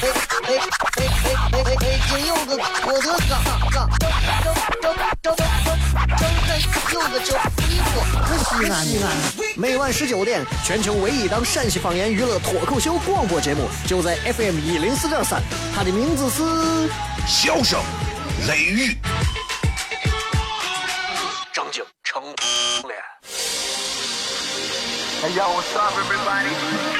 [0.00, 0.54] 哎哎
[0.96, 1.02] 哎！
[1.50, 3.34] 北京有个我的嘎
[3.68, 4.14] 嘎，张
[4.80, 5.36] 张张张张
[6.16, 6.48] 张开
[6.92, 7.34] 有个叫
[7.66, 7.90] 衣服，
[8.44, 9.04] 西安西安。
[9.56, 15.42] 每晚十九点，全球唯一档陕西方言娱乐脱口秀广播节目，就在 FM 一零四点三，
[15.74, 16.42] 它的名字是
[17.26, 17.80] 《笑声
[18.46, 18.92] 雷雨》。
[21.52, 22.96] 张景成脸。
[25.20, 26.97] Hey yo, what's up, everybody?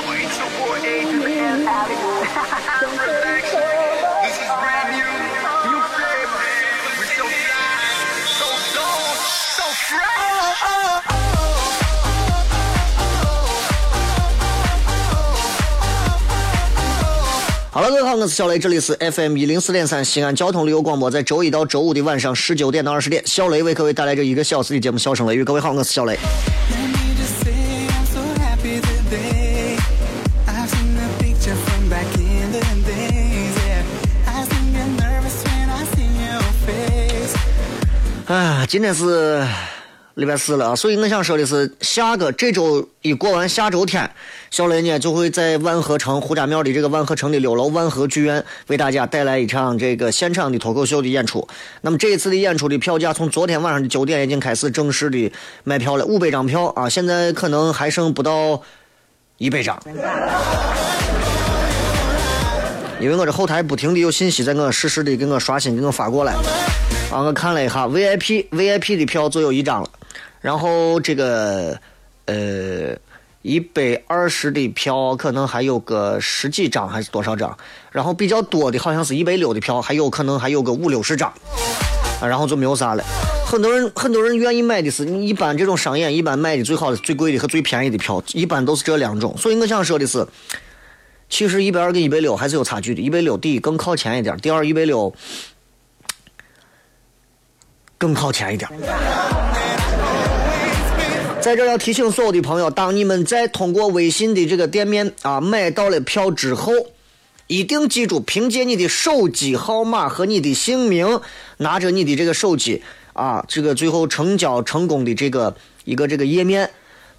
[17.70, 25.42] 好了，各位好，我是小雷，这里是 FM 一零四点三西安交通旅游广播，在周一到周五的晚上十九点到二十点，小雷为各位带来这一个小时的节目《笑声雷雨》。
[25.44, 26.18] 各位好，我是小雷。
[38.28, 39.42] 哎，今天是
[40.16, 44.10] 礼拜四了啊，所以我想说的是，下个这周一过完下周天，
[44.50, 51.48] 小雷呢就会在万和城胡家庙的这个万和城的六楼万和剧院为大家带来一场这个现场的脱口秀的演出。
[51.80, 55.32] 那么这一次的演出的票价从昨天晚上的九点已经开始正式的
[55.64, 58.60] 卖票了，五百张票啊，现在可能还剩不到
[59.38, 59.82] 一百张。
[63.00, 66.32] 因为我这后台不停的有信息在我实时的给我刷新，给我发过来。
[67.12, 69.88] 啊，我看了一下 VIP VIP 的票就有一张了，
[70.40, 71.78] 然后这个
[72.26, 72.96] 呃
[73.42, 77.56] 一百二十的票可能还有个十几张还是多少张，
[77.92, 81.32] 然后比较多的好像是一百六的票，还有可能还有个五六十张，
[82.20, 83.04] 啊，然后就没有啥了。
[83.46, 89.34] 很多人很多人愿意买的是，一般这种商演一般卖的最好的、最贵的和最便宜的票，一般都是这两种。
[89.38, 90.26] 所以我想说的是，
[91.28, 95.14] 其实一百二跟一百六还是有差距的，一百六第一更靠前一点，第二一百六。
[97.98, 98.70] 更靠前一点。
[101.40, 106.72] 在这要提醒所有的朋友，当你们在通过微信的这个店面啊买到了票之后，
[107.48, 111.20] 一定记住凭借你的手机号码和你的姓名，
[111.56, 112.82] 拿着你的这个手机
[113.14, 116.70] 啊，这个最后成交成功的这个一个这个页面，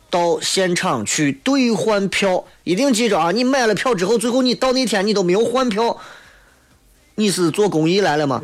[0.10, 2.46] 到现场去兑换票。
[2.64, 5.98] 一定记着啊，你买了票之后，最后你到那天你都没有换票，
[7.16, 8.42] 你是做公益来了吗？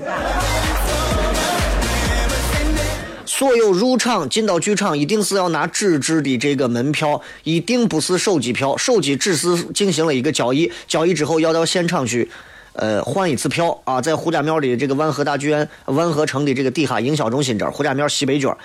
[3.27, 8.77] 所有入场进到剧场，一定是要拿纸质的这个门票，一定不是手机票。
[8.77, 12.29] 手机只是进行了一个交易，交易之后要到现场去，
[12.73, 18.57] 呃，换一次票啊，在胡家庙的这个万和大剧院、万和城的这个地下营销中心这儿，胡家庙西北角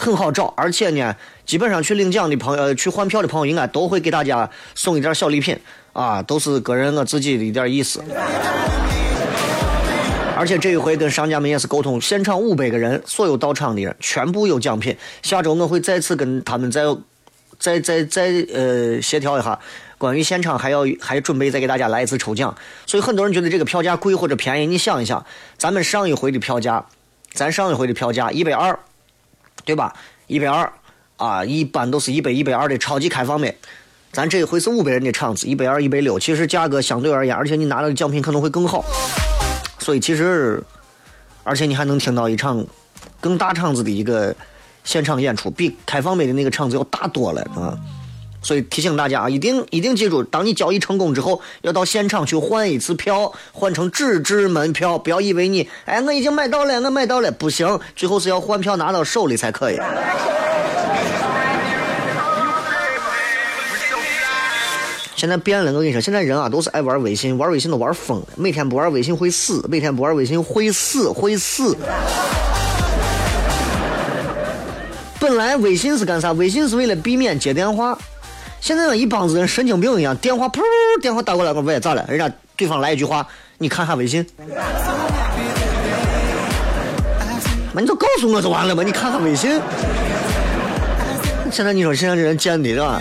[0.00, 5.58] 很好找，而且呢，基本上去领奖的朋友、去换票的朋友，应该都会给大家送一点小礼品
[5.92, 8.00] 啊，都是个人我自己的一点意思。
[10.36, 14.96] 而且这一回跟商家们也是沟通，现场五百个人，所有到场的人全部有奖品。
[15.20, 16.84] 下周我会再次跟他们再、
[17.58, 19.58] 再、再、再呃协调一下，
[19.98, 22.56] 关于现场还要还准备再给大家来一次抽奖。
[22.86, 25.26] 所以很多人觉得这个票价贵或者便宜，你想一想，
[25.56, 26.86] 咱们上一回的票价，
[27.32, 28.78] 咱上一回的票价一百二，
[29.68, 29.94] 对吧？
[30.28, 30.72] 一百二
[31.18, 33.54] 啊，一般都是一百一百二的超级开放麦。
[34.10, 38.82] 咱这一回是五百人的场子，一百二、一百六，其实价格相对而言，而且你拿到的奖品可能会更好。
[39.78, 40.64] 所以其实，
[41.44, 42.64] 而且你还能听到一场
[43.20, 44.34] 更大场子的一个
[44.84, 47.76] 现场演出，比开放麦的那个场子要大多了啊！
[48.40, 59.78] 所以提醒大家啊，一定一定记住，当你交易成功之后，要到现场去换一次票，换成纸质门票，不要以为你哎我已经买到了，我买到了，不行，最后是要换票拿到手里才可以。
[65.16, 71.76] 现在变了，我跟你说，现在人啊都是爱玩微信，玩微信都玩疯了，每天不玩微信会死，每天不玩微信会死会死。
[75.18, 76.30] 本来微信是干啥？
[76.30, 77.98] 微信是为了避免接电话。
[78.60, 80.60] 现在呢，一帮子人神经病一样，电话噗，
[81.00, 82.04] 电话打过来，我喂咋了？
[82.08, 83.26] 人家对方来一句话，
[83.58, 84.26] 你看下微信。
[87.72, 89.60] 妈，你就告诉我就完了嘛，你看看微信。
[91.50, 93.00] 现在你说现在这人贱的是吧？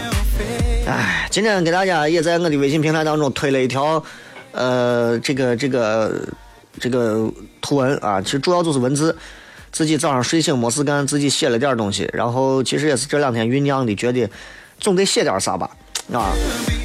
[0.88, 4.02] 哎，今天给大家也在我的微信平台当中推了一条，
[4.54, 6.22] 呃，这个这个
[6.80, 7.30] 这个
[7.62, 9.16] 图文啊，其实主要就是文字。
[9.70, 14.28] 自己早上睡醒没事干，自己写了点东西，然后其实也是这两天酝酿的，觉得
[14.80, 15.70] 总得写点啥吧，
[16.14, 16.34] 啊，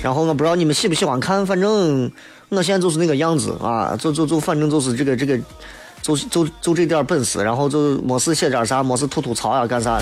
[0.03, 2.11] 然后我不知道你们喜不喜欢看，反正
[2.49, 5.39] 我现在就是那个样子啊，就就就反正就是这个这个，
[6.03, 10.01] 就就就这点本事，然后就没事写点啥，没事吐吐槽呀，干啥，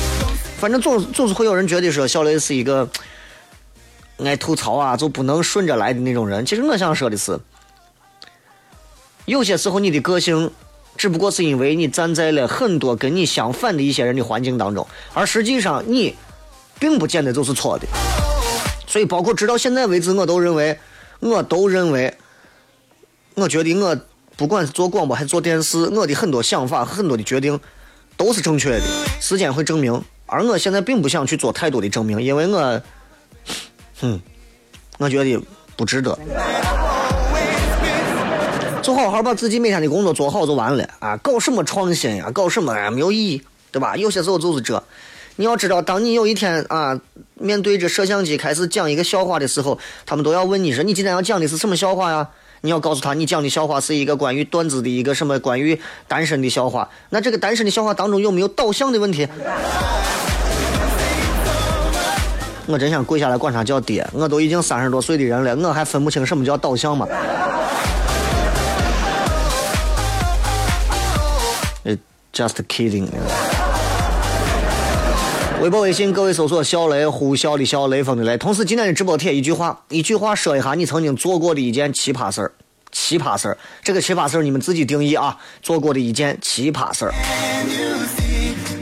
[0.59, 2.89] 反正总总是会有人觉得说小雷是一个
[4.25, 6.45] 爱吐槽啊，就不能顺着来的那种人。
[6.47, 7.39] 其实我想说的是，
[9.27, 10.51] 有些时候你的个性。
[10.97, 16.15] 只不过是因为你站在了很多跟你相反的一些人的环境当中，而实际上你
[16.81, 17.87] 并不见得就是错的。
[18.87, 20.77] 所以，包括直到现在为止，我都认为，
[21.21, 22.13] 我都认为，
[23.35, 23.97] 我觉得我
[24.37, 27.61] 不管是做广播还是做电视，我的很多想法、很多的决定
[28.17, 28.83] 都是正确的。
[29.21, 32.83] 时间会证明，而我现在并不想去做太多的证明，因为我，
[34.01, 34.21] 哼，
[34.99, 35.41] 我觉得
[35.77, 36.19] 不值得。
[38.83, 41.17] 就好好把自己每天的工作做好就完了啊！
[41.19, 42.31] 搞什么创新呀？
[42.33, 42.91] 搞什么呀？
[42.91, 43.95] 没有意义，对吧？
[43.95, 44.83] 有些时候就是这。
[45.41, 47.01] 你要知道，当你有一天啊，
[47.37, 52.29] 面对着摄像机开始讲一个笑话的时候，他们都要问你说：“你今天要讲的是什么笑话呀？”
[52.61, 56.87] 你要告诉他，你讲的笑话是一个关于段子的一个什么关于单身的笑话。
[57.09, 59.27] 那这个单身的笑话当中有没有导向的问题？
[62.67, 64.07] 我真想跪下来管他叫爹！
[64.13, 67.09] 我都已经三十多岁的人了，我还分不清什么叫导向吗
[72.35, 73.09] ？Just kidding。
[75.61, 78.35] 微博、微信，各位搜索“小雷”，呼啸的笑，雷锋的雷。
[78.39, 82.53] 同时，今天的直播贴一句话，一句话说一下你曾经做过的一件奇葩事儿。
[82.91, 85.37] 奇葩事儿，这个奇葩事儿你们自己定义啊。
[85.61, 87.13] 做过的一件奇葩事儿。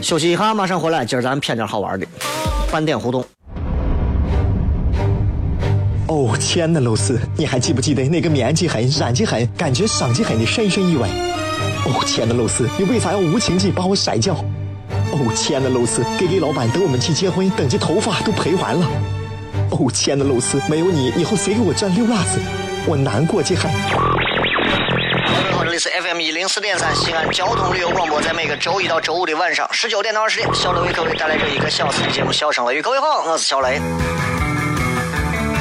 [0.01, 1.03] 休息一下，马上回来。
[1.03, 2.07] 今儿咱骗点好玩的，
[2.71, 3.25] 半点互动。
[6.07, 11.09] 哦，亲爱的露丝，你还记不记得那个面积狠、染技狠、感觉伤及狠的深深意外？
[11.85, 14.33] 哦，亲爱的露丝，你为啥要无情地把我甩掉？
[15.11, 18.85] 哦，亲爱的露丝给给老板等我们去结婚，等这头发都赔完了。
[19.71, 22.39] 哦，亲爱的露丝，没有你，以后谁给我赚溜辣子？
[22.85, 23.61] 我难过极了。
[25.63, 32.79] 这里是 FM 一零四点三西安交通旅游广播，在每个周一到周五的晚上十九点到二十点，小雷为各位带来这一个小时的节目《笑声雷雨》。
[32.81, 33.79] 各位好，我是小雷。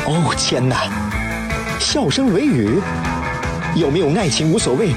[0.06, 0.88] 哦，天哪！
[1.78, 2.80] 笑声雷雨，
[3.74, 4.92] 有没有爱情无所谓。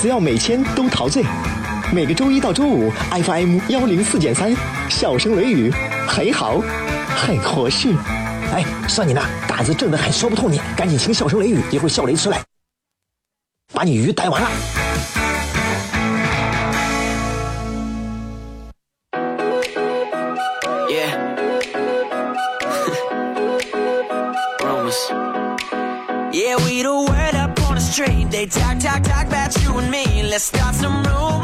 [0.00, 1.22] 只要每天都陶醉，
[1.90, 4.54] 每个周一到周五，FM 幺零四点三，
[4.90, 5.72] 笑声雷雨，
[6.06, 6.60] 很好，
[7.16, 7.88] 很合适。
[8.52, 12.42] 哎，算你那胆子正的很，说不透你，赶紧听笑声雷雨，一会儿笑雷出来，
[13.72, 14.48] 把你鱼逮完了。
[27.98, 28.30] street.
[28.30, 30.22] They talk, talk, talk about you and me.
[30.22, 31.37] Let's start some rumors.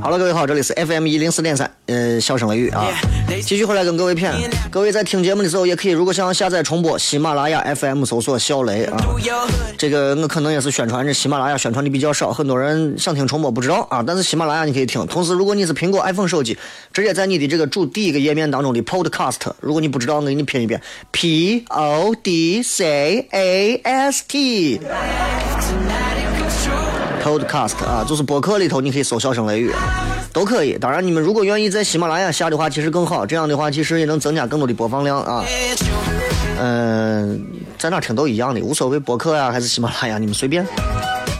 [0.00, 2.86] 好了，各位好，这里是 FM 一零四点三，呃，笑声雷雨啊，
[3.42, 4.32] 继续回来跟各位谝。
[4.70, 8.96] 各位在听节目的时候，也可以如果想要下载重播，喜马拉雅 FM 搜索小雷啊。
[9.76, 14.04] 这个我可能也是宣传这喜马拉雅宣传的比较少，很多人想听重播不知道啊。
[14.06, 15.04] 但是喜马拉雅你可以听。
[15.06, 16.56] 同时，如果你是苹果 iPhone 手机，
[16.92, 20.80] 直接在你的这个主第一个页面当中的 Podcast，如果你不知道，我给你拼一遍
[21.10, 24.80] ：P O D C A S T。
[27.24, 29.72] Podcast 啊，就是播客里头，你可以搜“笑声雷雨”，
[30.30, 30.76] 都可以。
[30.76, 33.24] 当然，你们如果愿意在喜马拉雅下的话，其实更好。
[33.24, 35.42] 这样的话，其实也能增加更多的播放量啊。
[36.60, 37.42] 嗯，
[37.78, 40.66] 在哪听都一样的，无所谓播客呀还是喜马拉雅，你们随便。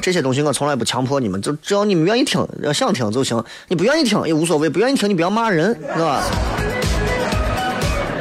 [0.00, 3.44] 这些东西我从来不强迫你们，就只要你们愿意听，要想听就行。
[3.68, 6.22] 你不愿意听也无所谓，不愿意听你不要骂人，是吧？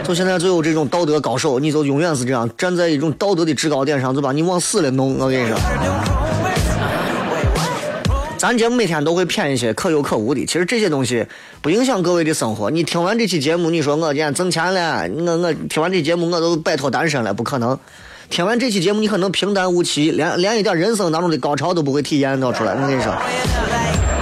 [0.03, 5.17] 就现在就有这种道德高手，你就永远是这样，站在一种道德的制高点上，就把你往死了弄。
[5.17, 5.57] 我跟你说。
[8.43, 11.25] 咱节目每天都会骗一些可有可无的，其实这些东西
[11.61, 12.69] 不影响各位的生活。
[12.69, 17.79] 你听完这期节目，你说我今天挣钱了，我我听完这节目我都摆脱单身了，不可能。
[18.29, 22.73] 听完这期节目，你可能平淡无奇，连连一点人生当中的高潮都不会体验到出来。
[22.73, 23.15] 我跟你说，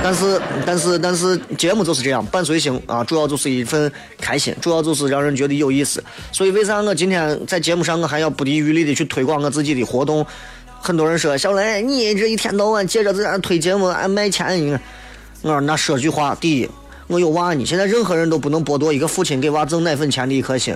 [0.03, 6.03] 但是但是但是节目就是这样，伴随性啊，主要就是一份开心，主要就是让人觉得有意思。
[6.31, 10.23] 所以为啥我今天在节目上我还要不遗余力的去推广我自己的活动？
[10.83, 14.77] 很多人说小雷，你这一天到晚接着在推节目，俺卖钱你。
[15.43, 16.69] 我说那说句话，第一，
[17.05, 17.63] 我有娃呢。
[17.63, 20.75] 现在任何人都不能剥夺一个父亲给娃挣奶粉钱的一颗心，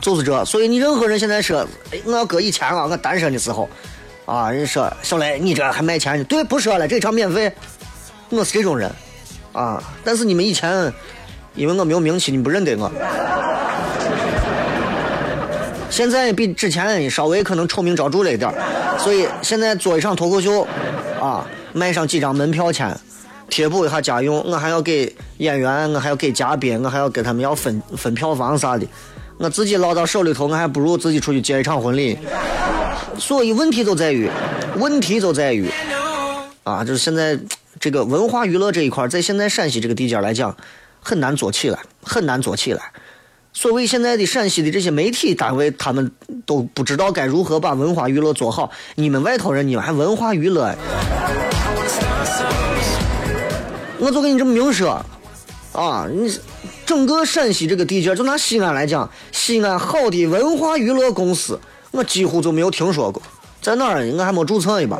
[0.00, 0.44] 就是这。
[0.44, 3.68] 所以你任何人现在说，哎，我要搁以前啊，我单身的时候，
[4.24, 6.24] 啊，人说小雷，你这还卖钱呢？
[6.24, 7.52] 对，不说了，这场免费。
[8.30, 8.90] 我是这种人，
[9.52, 10.92] 啊，但是你们以前，
[11.56, 12.90] 因为我没有名气，你不认得我。
[15.92, 20.66] 现在比之前稍微可能臭名昭著了一点儿，所以现在做一场脱口秀，
[21.20, 22.98] 啊，卖上几张门票钱，
[23.50, 28.86] 贴补一下家用，我还要给演员，我还要给嘉宾，我还要给他们要分分票房啥的，
[29.36, 32.18] 我自己捞到手里头，我还不如自己出去接一场婚礼。
[33.18, 34.30] 所以问题就在于，
[34.76, 35.68] 问题就在于，
[36.64, 37.38] 啊，就是现在
[37.78, 40.56] 这个文化娱乐这一块，在现在陕西这个地界来讲，
[41.02, 42.80] 很难做起来，很难做起来。
[43.52, 46.10] 所谓现在的陕西的这些媒体单位，他们
[46.46, 48.70] 都不知道该如何把文化娱乐做好。
[48.94, 50.74] 你们外头人，你们还文化娱乐？
[53.98, 55.04] 我就跟你这么明说，
[55.72, 56.34] 啊，你
[56.84, 63.22] 整个陕西这个地界，就拿西安来讲，西安好的文化娱乐公司，我几乎就没有听说过，
[63.60, 64.98] 在哪儿我还没注册一把。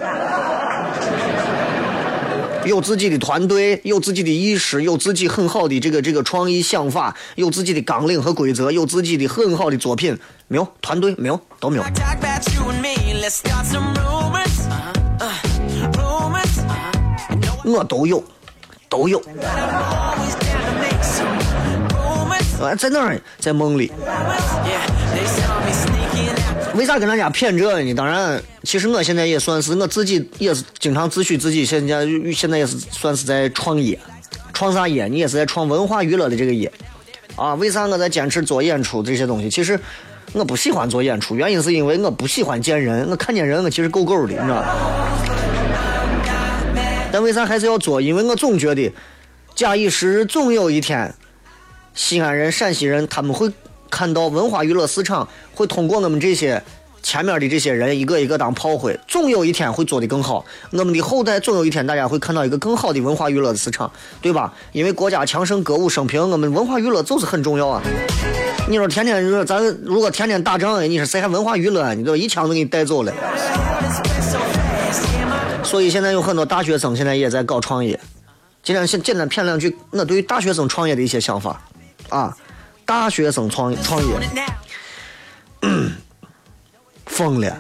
[2.64, 10.16] 有自己的团队，有自己的意识，有自己很好的这个这个创意想法，有自己的纲领和规则，有自己的很好的作品，
[10.46, 11.84] 没有团队，没有都没有。
[17.64, 18.22] 我都有，
[18.88, 19.20] 都有。
[22.78, 23.20] 在哪儿？
[23.40, 23.90] 在梦里。
[24.64, 25.61] Yeah,
[26.74, 27.94] 为啥跟大家谝这呢？
[27.94, 33.98] 当然，其实我现在也算是我自己也是经常自诩自己现在现在也是算是在创业，
[34.54, 35.06] 创啥业？
[35.06, 36.72] 你也是在创文化娱乐的这个业
[37.36, 37.54] 啊？
[37.54, 39.50] 为啥我在坚持做演出这些东西？
[39.50, 39.78] 其实
[40.32, 44.74] 我不喜欢做演出，原因是因为我不喜欢见人，我看见人我其实够够的，你知道吧？
[47.12, 48.00] 但为啥还是要做？
[48.00, 48.90] 因为我总觉得，
[49.54, 51.14] 假以时日，总有一天，
[51.92, 53.52] 西安人、陕西人他们会
[53.92, 56.60] 看到文化娱乐市场会通过我们这些
[57.02, 60.42] 前面的这些人一个一个当炮灰，总有一天会做得更好。
[60.70, 64.54] 我们的后代总有一天大家会看到一个更好的文化娱乐市场，对吧？
[64.72, 67.82] 因为国家强盛，歌舞升平，我们文化娱乐就是很重要啊。
[68.66, 71.92] 你说天天你说咱如果天天打仗，你说谁还文化娱乐？
[71.92, 73.12] 你都一枪都给你带走了。
[75.62, 78.00] 所以现在有很多大学生现在也在搞创业。
[78.62, 81.60] 今天先简单谝两句我对于大学生创业的一些想法
[82.08, 82.34] 啊。
[82.84, 84.14] 大学生创创业
[87.06, 87.56] 疯了，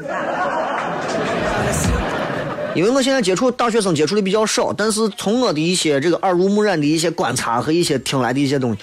[2.74, 8.78] 因为我现在接触大学生接触的比较少，但是从我的一些这个耳濡目染的一些观察和一些听来的一些东西，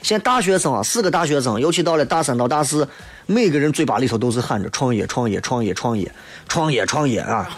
[0.00, 2.88] 现在大学生啊，四个大学生，尤其到了大三到大四，
[3.26, 6.10] 每个人嘴巴里头都是喊着创业、创业、创业、创业、
[6.48, 7.50] 创业、创业啊！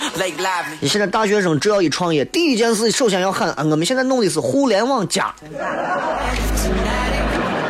[0.80, 5.32] 你现在大学生只要一创业，第一件事首先要喊啊，我们现在弄的是互联网加。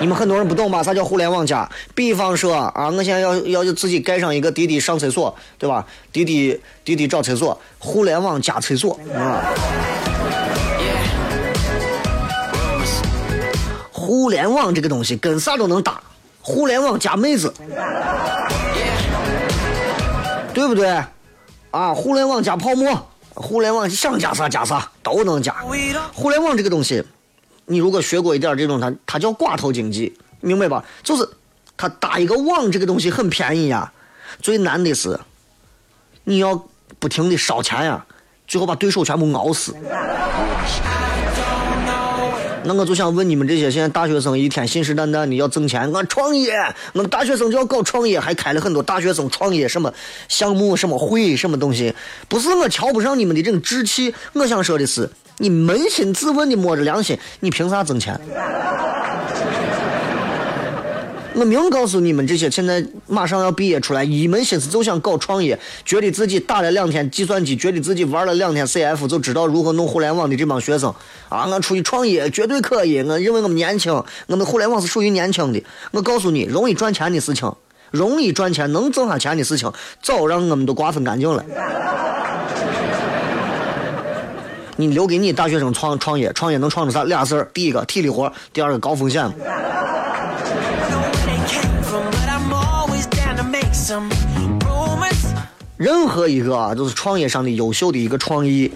[0.01, 0.83] 你们很多人不懂吧？
[0.83, 1.69] 啥叫互联网加？
[1.95, 3.35] 比方说啊，我现在要
[3.65, 5.87] 要自己盖上一个滴滴上厕所，对吧？
[6.13, 9.43] 滴滴滴滴找厕所，互联网加厕所啊。
[13.91, 16.01] 互联网这个东西跟啥都能搭，
[16.41, 17.53] 互联网加妹子，
[20.53, 21.03] 对不对？
[21.71, 25.55] 啊，互联网加泡沫，互联网想加啥加啥都能加。
[26.13, 27.03] 互联网这个东西，
[27.67, 30.85] 你如果学过一点这种，它它叫寡头经济，明白吧？
[31.03, 31.29] 就是
[31.77, 33.93] 它搭一个网这个东西很便宜呀，
[34.41, 35.19] 最难的是
[36.25, 36.67] 你要
[36.99, 38.07] 不停的烧钱呀，
[38.47, 39.75] 最后把对手全部熬死。
[42.67, 46.53] 那我就想问你们这些现在大学生一天信誓旦旦的要挣钱，俺创业，
[46.93, 49.93] 我们大学生就要搞创业，还开了很多大学生创业什么
[50.29, 51.95] 项目、什么会、什么东西。
[52.29, 55.09] 不是我瞧不上你们的这种志气，我想说的是，
[55.39, 58.21] 你扪心自问的摸着良心，你凭啥挣钱？
[61.37, 70.95] 我明告诉你们，这些现在马上要毕业出来，一门心思就想搞创业，觉得自己打了两天计算机，觉得自己玩了两天 CF 就知道如何弄互联网的这帮学生
[71.29, 73.03] 啊，我出去创业绝对可以。
[73.03, 75.63] 我认为我们年轻，我们互联网是属于年轻的。
[75.91, 77.53] 我告诉你，容易赚钱的事情，
[77.91, 79.71] 容易赚钱能挣上钱的事情，
[80.03, 81.45] 早让我们都瓜分干净了。
[84.79, 87.05] 你留给你大学生创创业，创业能创出啥？
[87.05, 89.31] 俩事儿，第一个体力活，第二个高风险。
[95.77, 98.73] 任何一个啊，就是创业上的优秀的一个创意，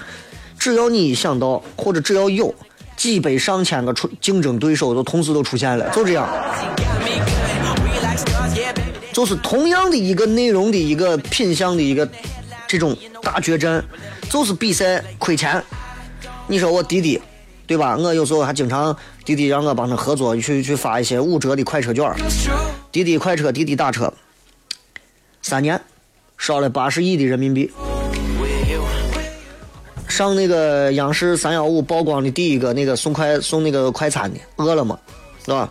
[0.59, 2.55] 只要你一想到，或者只要有
[2.97, 6.29] 几百上千个出竞争对手都同时都出现了，就这样，
[9.13, 12.07] 就是同样的一个内容的一个品相的一个
[12.69, 13.83] 这种大决战，
[14.29, 15.63] 就是比赛亏钱。
[16.47, 17.21] 你说我滴滴，
[17.67, 17.97] 对吧？
[17.97, 22.13] 我有时候还经常滴滴让我帮他合作，去去发一些五折的快车券。
[22.93, 24.13] 滴滴快车、滴滴打车，
[25.41, 25.81] 三年
[26.41, 27.71] 烧了八十亿的人民币。
[30.09, 34.99] 上那个央视三幺五曝光的第一个那个送快送那个快餐的，饿了么，
[35.45, 35.71] 是吧？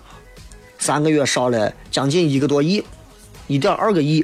[0.77, 2.83] 三个月烧了将近一个多亿，
[3.47, 4.23] 一点二个亿。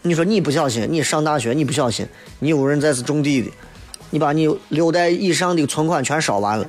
[0.00, 2.06] 你说你不小心，你上大学你不小心，
[2.38, 3.50] 你有人在是种地的，
[4.08, 6.66] 你把你六代以上的存款全烧完了?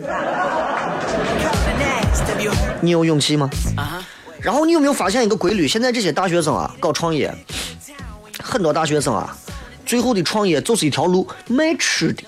[2.82, 3.50] 你有勇气吗？
[4.40, 5.68] 然后你有没有发现一个规律？
[5.68, 7.34] 现在这些大学生啊，搞创业，
[8.46, 9.36] 很多大学生啊，
[9.86, 12.24] 最后的创业就是一条路，卖吃的。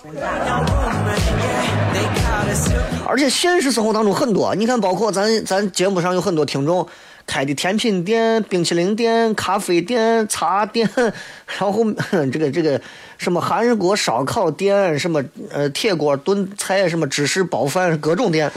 [3.08, 6.86] 而且现实生活当中很多，你看，包括咱咱节目上有很多听众
[7.28, 10.90] 开的甜品店、冰淇淋店、咖啡店、茶店，
[11.60, 11.86] 然后
[12.34, 12.82] 这个这个
[13.18, 18.52] 什么韩国烧烤店、什么呃铁锅炖菜、什么芝士包饭，各种店。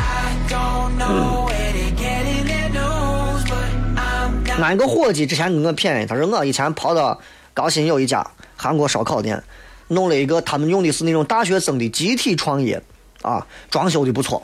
[4.60, 7.18] 俺一个伙计之前给我谝，他说我以前跑到
[7.60, 8.26] 高新有一家
[8.56, 9.44] 韩国烧烤店，
[9.88, 12.82] 弄了一个他们用的是那种大学生的集体创业，
[13.20, 14.42] 啊，装修的不错，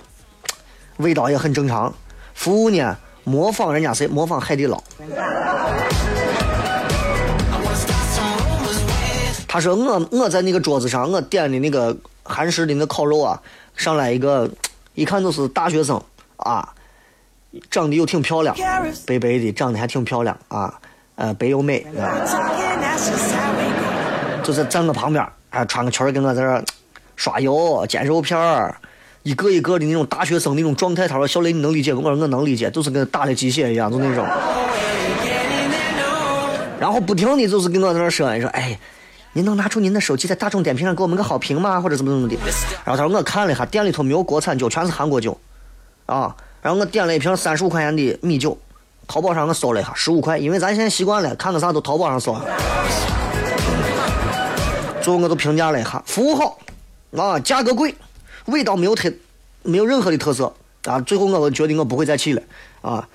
[0.99, 1.95] 味道也很正常，
[2.35, 2.95] 服务呢
[3.25, 4.07] 模仿人家谁？
[4.07, 4.85] 模仿海底捞。
[9.49, 13.41] 他说我我在那个桌子上，我点的那个韩式的那烤肉啊，
[13.75, 14.51] 上来一个，
[14.93, 15.99] 一看就是大学生
[16.37, 16.75] 啊，
[17.71, 18.55] 长得又挺漂亮，
[19.07, 20.79] 白白的，长得还挺漂亮啊，
[21.15, 22.76] 呃，白又美，啊
[24.43, 26.65] 就在站我旁边，还穿个裙儿跟我在这儿
[27.17, 28.77] 刷油、煎肉片儿，
[29.25, 31.09] 一个一个的那种大学生那种状态。
[31.09, 34.25] 他说：“小雷，你能理解吗？”我说：“我能理解，就是跟打了鸡血一样，就那种。”
[36.79, 38.79] 然后不停的就是跟我在那儿说，说：“哎，
[39.33, 41.81] 您能拿出您的手机在大众点评上给我们个好评吗？
[41.81, 42.37] 或者怎么怎么的？”
[42.85, 45.37] 然后他说：“我看了一下，店里头没有国产酒，全是韩国酒，
[46.07, 48.57] 啊。”然后我点了一瓶三十五块钱的米酒，
[49.07, 52.37] 淘宝上我搜了一下，十五块，因为咱现在习惯了，看个啥都淘宝上搜。
[55.01, 56.59] 最后我都评价了一下，服务好，
[57.17, 57.95] 啊，价格贵，
[58.47, 59.11] 味道没有特，
[59.63, 60.53] 没有任何的特色
[60.85, 61.01] 啊。
[61.01, 62.43] 最后我都决定我不会再去了
[62.83, 63.09] 啊，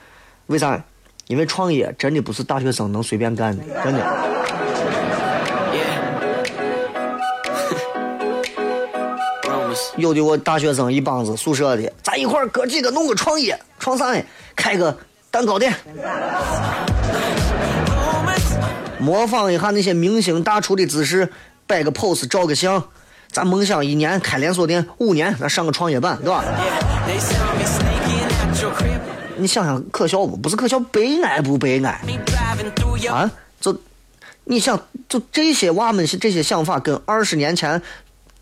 [0.47, 0.81] 为啥？
[1.27, 4.01] 因为创业真的不是大学生能随便干的，真的。
[9.95, 14.23] 有的我大学生一帮子宿舍的，咱一块儿哥几个弄个创业，创啥呀？
[14.55, 14.97] 开个
[15.31, 15.73] 蛋糕店，
[18.99, 21.31] 模仿一下那些明星大厨的姿势，
[21.65, 22.83] 摆个 pose，照个相。
[23.31, 26.43] 咱梦想一年开连锁店，五年咱上个创业板，对吧？
[29.37, 30.35] 你想想可笑不？
[30.35, 32.01] 不是可笑，悲哀不悲哀
[33.09, 33.31] 啊？
[33.61, 33.79] 就
[34.43, 37.81] 你想，就这些娃们这些想法，跟二十年前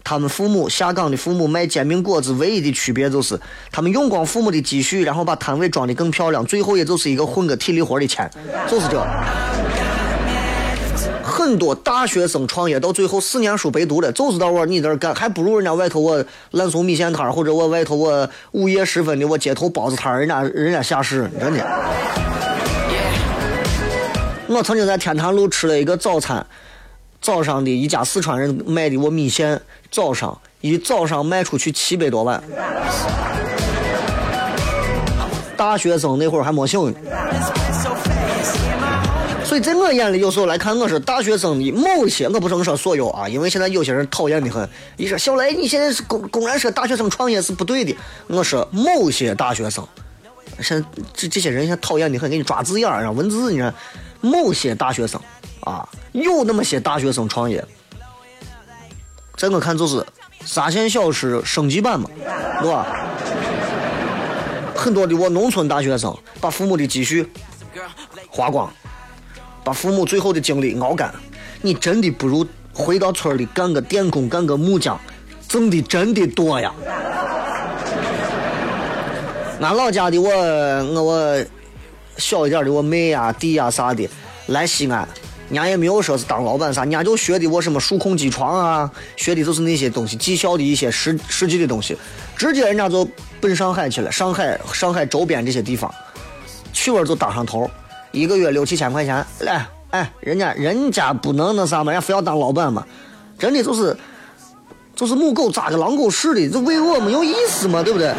[0.04, 3.40] 他们父母下岗的父母卖煎饼果子唯一的区别就是，
[3.72, 8.30] 他们用光父母的积蓄，然后把摊位装得更漂亮，最后也就是一个混个体 力活的钱，
[8.68, 9.06] 就是这。
[11.24, 21.66] 很多大学生创业到最后四年书白读了，就是到我你这儿干，还不如人家外头我烂怂米线摊儿或者我外头我午夜时分的我街头包子摊儿，人家人家下市，真的。
[24.48, 26.46] 我曾经在天坛路吃了一个早餐，
[27.22, 32.42] 早上的一家四川人卖的我米线，早上一早上卖出去七百多万。
[35.58, 36.98] 大学生那会儿还没醒呢，
[39.44, 44.70] 所以在我眼里，有时候来看我是大学生的某些，我不是说所有啊，因为现在有些人讨厌的很。
[44.96, 47.94] 一说小雷，你现在是公公然说大学生创业是不对的，
[48.28, 49.86] 我说某些大学生，
[50.62, 53.74] 现这这些人现在讨厌的很，给你抓字眼儿啊，文字你看，
[54.22, 55.20] 某些大学生。
[55.66, 57.62] 啊，有那么些大学生创业，
[59.40, 60.06] 在我看就是
[60.46, 62.10] 沙县小吃升级版嘛，
[62.60, 62.86] 对吧？
[64.76, 67.26] 很多的我农村大学生把父母的积蓄
[68.28, 68.70] 花光，
[69.64, 71.10] 把父母最后的精力熬干。
[71.62, 75.00] 你真的不如回到村里干个电工，干个木匠，
[75.48, 76.74] 挣的真的多呀。
[79.62, 81.46] 俺老家的我，我我
[82.18, 84.06] 小一点的我妹呀、弟呀、啥的，
[84.48, 85.08] 来西安，
[85.50, 91.98] 人家也没有说是当老板啥，人家就学的我什么数控机床啊，学的就是那些东西，技校的一些实实际的东西，
[92.36, 93.08] 直接人家就
[93.42, 95.94] 奔上海去了，上海上海周边这些地方。
[96.72, 97.70] 去了就当上头，
[98.12, 102.86] 一个月六七千块钱，来，哎，人家人家不能那啥嘛，人家非要当老板嘛，
[103.38, 103.98] 真的就是
[105.00, 108.14] 就是母狗扎个狼狗似的，这喂我没有意思嘛，对不对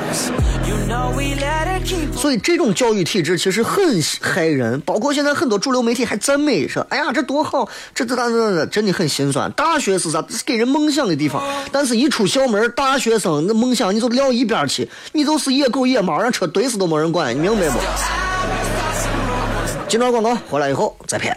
[2.16, 10.24] 所以这种教育体制其实很害人，包括现在很多主流媒体还赞美说：“哎呀，这多好，这这这这真的很心酸。”大学是啥？
[10.30, 17.78] 是给人梦想的地方，但是一出校门，大学生那梦想你就撂一边去，你就是野狗野猫，让车怼死都没人管，你明白不？
[19.86, 21.36] 进段广告，回来以后再骗。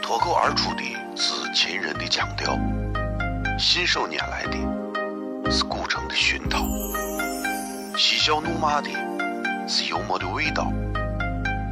[0.00, 0.82] 脱口而出的
[1.14, 2.58] 是秦人的腔调，
[3.62, 6.66] 信手拈来的是古城的熏陶，
[7.96, 8.90] 嬉笑怒骂的
[9.68, 10.72] 是幽默的味道，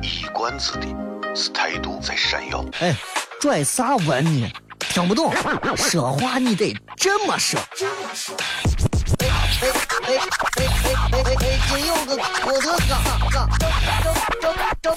[0.00, 0.87] 一冠子的
[1.35, 2.64] 是态度在闪耀。
[2.79, 2.94] 哎，
[3.40, 4.48] 拽啥文呢？
[4.79, 5.35] 听不懂，
[5.76, 7.59] 说话你得这么说。
[7.76, 8.37] 这么说
[9.62, 10.18] 哎哎哎
[10.57, 12.92] 哎哎哎，今有个我的嘎
[13.31, 13.68] 嘎，正
[14.40, 14.49] 正
[14.81, 14.85] 正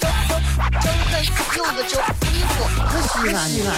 [0.80, 1.14] 正在
[1.56, 1.92] 有个叫，
[3.12, 3.68] 西安西安。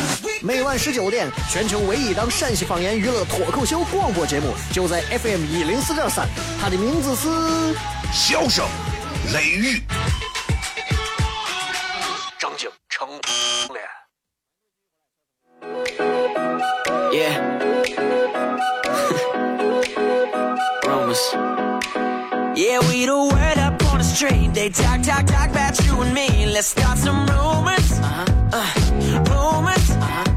[0.43, 6.29] 每晚十九点，全球唯一档陕西方言娱乐脱口秀广播节目，就在 FM 一零四点三，
[6.61, 7.77] 它的名字是。
[8.13, 8.65] 笑声、
[9.35, 9.83] 雷雨，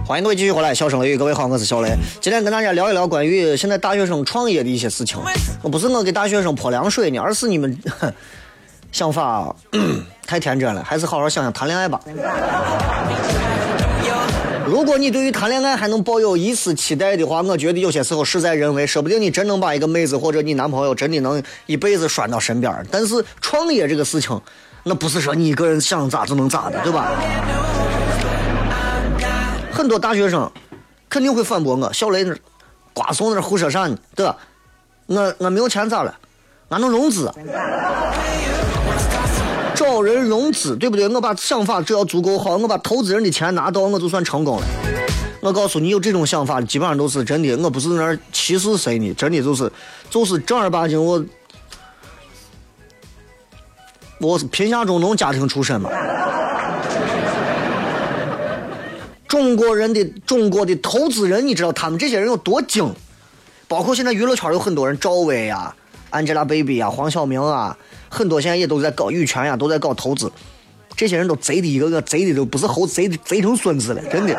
[0.05, 1.95] 欢迎各位继续回来，笑声雷雨，各位好，我是小雷。
[2.19, 5.17] 今天跟大家聊一聊关于现在大学生创业的一些事情。
[5.61, 7.79] 我不是我给大学生泼凉水呢，而是你们
[8.91, 9.55] 想法
[10.27, 12.01] 太天真了，还是好好想想谈恋爱吧。
[14.69, 22.85] 如果你对于谈恋爱还能抱有一丝期待的话，我觉得有些时候事在人为，说不定你真能把一个妹子或者你男朋友真的能一辈子拴到身边。
[22.91, 24.39] 但是创业这个事情，
[24.83, 27.11] 那不是说你一个人想咋就能咋的，对吧？
[29.71, 30.51] 很多大学生
[31.09, 32.35] 肯定会反驳我，小雷那
[32.93, 33.97] 瓜怂那胡说啥呢？
[34.13, 34.37] 对吧？
[35.07, 36.15] 我我没有钱咋了？
[36.69, 37.33] 俺能融资，
[39.79, 41.07] 找人融资，对不对？
[41.07, 44.63] 我把想法只要足够好，我把投资人的钱拿到，我就算成功了。
[45.39, 47.55] 我告诉你，有这种想法的，基本上都是真的。
[47.55, 49.71] 我不是那歧视谁呢，真的就是
[50.09, 51.23] 就是正儿八经我。
[54.19, 55.89] 我是贫下中农家庭出身嘛，
[59.29, 62.93] 中国人的中国的投资人，你知道他们这些人有多精？
[63.69, 65.73] 包括现在娱乐圈有很多人，赵薇呀、
[66.11, 67.77] Angelababy 呀、黄晓明啊，
[68.09, 70.31] 很多现在也都在搞羽泉呀，都在搞投资。
[70.95, 74.37] 这些人都贼的一个个贼的都不是猴，贼的贼成孙子了，真的。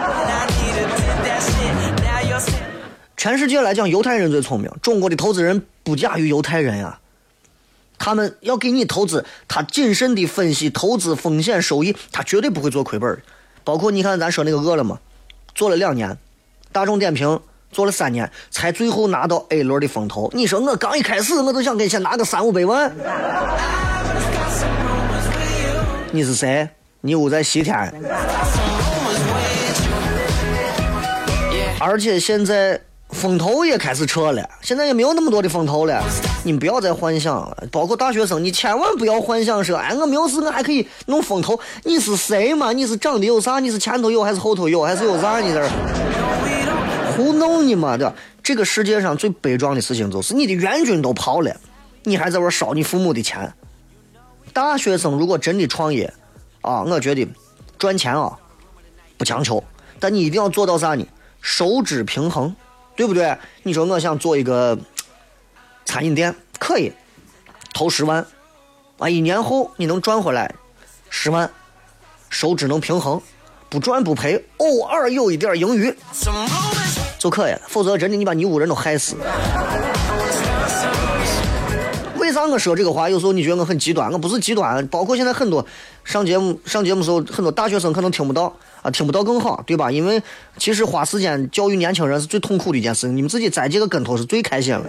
[3.17, 6.99] 全世界来讲，犹太人最聪明，中国的投资人不亚于犹太人呀。
[7.99, 13.23] 他们要给你投资，他谨慎的分析投资风险收益，他绝对不会做亏本。
[13.63, 14.99] 包括你看咱说那个饿了么，
[15.55, 16.17] 做了两年，
[16.73, 17.41] 大众点评
[17.73, 20.31] 做了三年，才最后拿到 A 轮的风投。
[20.33, 22.93] 你说我刚一开始我都想给先拿个三五百万，
[26.11, 26.69] 你是谁？
[27.01, 27.93] 你屋在西天？
[31.79, 32.79] 而且现在
[33.09, 36.03] 风投也开始撤了，现在也没有那么多的风投了。
[36.43, 41.59] 你不要再幻想了，包括大学生，你千万不要幻想说，哎，我没有事，我还可以弄风投。
[41.85, 42.73] 你是谁嘛？
[42.73, 43.59] 你是长得有啥？
[43.61, 45.39] 你是前头有还是后头有还是有啥？
[45.41, 45.67] 你这
[47.21, 48.15] 胡弄你嘛，对吧？
[48.43, 51.55] 这个世界上最悲壮的事情就是你的援军都跑了，
[52.05, 53.53] 你还在这烧你父母的钱。
[54.53, 56.13] 大学生如果真的创业，
[56.63, 57.29] 啊，我觉得
[57.79, 58.37] 赚钱啊
[59.19, 59.63] 不强求，
[59.99, 61.07] 但你一定要做到啥呢？
[61.43, 62.55] 收支平衡，
[62.97, 63.37] 对不对？
[63.63, 64.79] 你说我想做一个
[65.85, 66.91] 餐饮店，可以
[67.75, 68.27] 投十万，
[68.99, 70.55] 啊，一年后你能赚回来
[71.11, 71.51] 十万，
[72.31, 73.21] 收支能平衡，
[73.69, 75.95] 不赚不赔，偶尔有一点盈余
[77.21, 77.61] 就可以了。
[77.69, 79.15] 否则真的你把你屋人都害死。
[82.19, 83.09] 为啥我说这个话？
[83.11, 84.87] 有时候你觉得我很极端，我不是极端。
[84.87, 85.65] 包括现在很多
[86.05, 88.53] 上节目上节目时候，很多大学生可能听不到
[88.83, 89.91] 啊，听不到更好，对吧？
[89.91, 90.23] 因为
[90.57, 94.81] 其实花时间教育年轻人是最痛苦的一件事情，你们自己栽几个跟头是最开心的。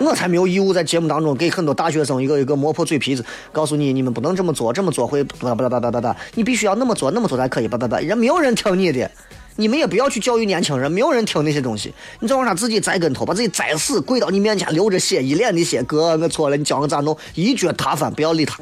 [0.00, 9.10] 我才没有义务在节目当中给很多大学生一个一个磨破嘴皮子，告诉你你们不能这么做，这么做会巴拉巴拉巴拉巴，你必须要那么做，那么做才可以，叭叭叭，人没有人听你的。
[9.56, 11.92] 你们也不要去教育年轻人，没有人听那些东西。
[12.20, 17.16] 你就让他自己栽跟头，把自己栽死，跪到你面前流着血，一脸的血，哥，我错了，你教我咋弄？
[17.34, 18.58] 一脚踏翻，不要理他。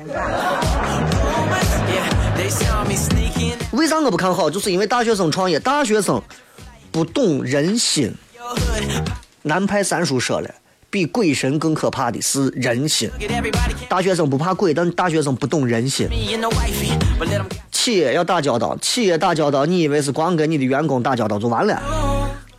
[3.73, 4.51] 为啥我不看好？
[4.51, 6.21] 就是因为大学生创业，大学生
[6.91, 8.13] 不懂人心。
[9.43, 10.51] 南派三叔说了，
[10.91, 13.09] 比鬼神更可怕的是人心。
[13.89, 16.09] 大学生不怕鬼，但大学生不懂人心。
[17.83, 21.81] 企业要打交道，企业打交道，你以为是光跟你的员工打交道就完了？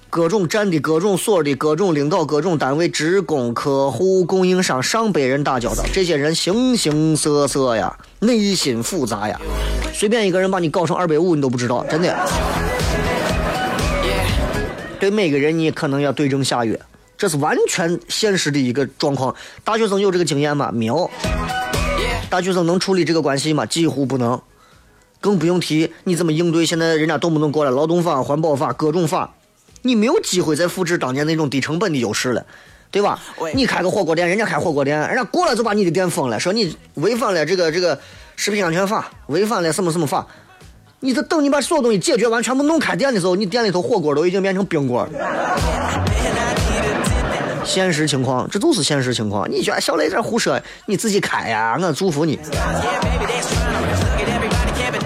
[0.09, 9.39] 各种站的各种所的各种领导、各种单位、职工、客户、供应商，上百人打交道，这些人形形色色呀，内心复杂呀，
[9.93, 12.17] 随便一个人把你搞成二百五，你都不知道，真的。
[14.99, 16.75] 对每个人，你可能要对症下药，
[17.15, 19.35] 这是完全现实的一个状况。
[19.63, 20.71] 大学生有这个经验吗？
[20.73, 21.07] 没有。
[22.27, 23.67] 大学生能处理这个关系吗？
[23.67, 24.41] 几乎不能。
[25.21, 29.33] 更不用提你怎么应对现在人家动不动过来劳动法、环保法各种法，
[29.83, 32.45] 你没有机会再复制当年那种低成本的优势了。
[32.93, 33.17] 对吧？
[33.53, 37.97] 你开个火锅店，人家开火锅店，人家过来就把你的店封了，说你违反了这个这个
[38.35, 40.27] 食品安全法，违反了什么什么法。
[40.99, 45.09] 你这等你把所有东西解决完，全部弄开店的时候，你店里头火锅都已经变成冰锅了。
[47.63, 49.49] 现实情况，这就是现实情况。
[49.49, 52.37] 你觉得小雷在这胡说，你自己开呀，我祝福你。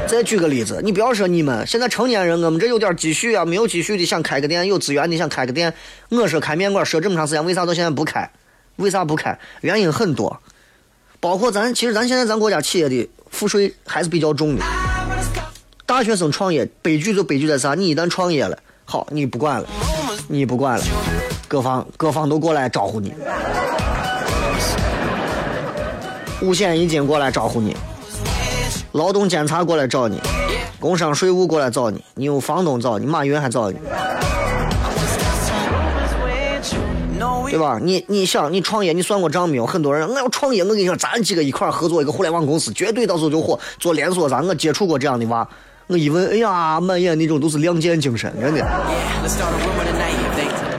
[0.08, 5.74] 再举个例子，你不要说你们现在成年人，我们这有点积蓄啊，没有积蓄的想开个店，有资源的想开个店。
[6.10, 8.30] 我说开面馆，说这么长时间，为啥到现在不开？
[8.78, 9.38] 为啥不开？
[9.62, 10.39] 原因很多，
[11.20, 14.63] 包括咱其实咱现在咱国家企业的赋税还是比较重的。
[15.86, 17.74] 大学生创业悲剧就悲剧在啥？
[17.74, 19.68] 你一旦创业了，好，你不管了，
[20.28, 20.86] 你不管了，
[21.48, 23.13] 各方各方都过来招呼你，
[26.41, 27.76] 五险一金过来招呼你，
[28.95, 30.21] 劳动监察过来找你，
[30.79, 33.77] 工商税务过来找你，你有房东找你，马云还找你，
[37.49, 37.77] 对吧？
[37.81, 39.65] 你你想你创业，你算过账没有？
[39.65, 44.41] 很多人我要创业，我跟你说，咱几个一块合作一个互联网公司，绝对到时候就火，做连锁咱？
[44.47, 45.45] 我接触过这样的娃，
[45.88, 48.65] 我一问，哎呀，满眼那种都是亮剑精神，真的。